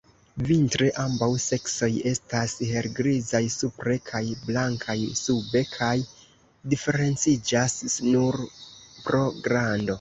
[0.51, 5.93] Vintre ambaŭ seksoj estas helgrizaj supre kaj blankaj sube kaj
[6.75, 7.81] diferenciĝas
[8.13, 8.43] nur
[9.07, 9.89] pro grando.